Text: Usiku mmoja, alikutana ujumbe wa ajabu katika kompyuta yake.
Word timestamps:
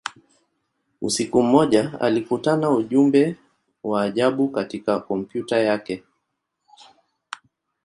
Usiku 1.01 1.43
mmoja, 1.43 1.99
alikutana 2.01 2.69
ujumbe 2.69 3.35
wa 3.83 4.01
ajabu 4.01 4.49
katika 4.49 4.99
kompyuta 4.99 5.57
yake. 5.59 6.03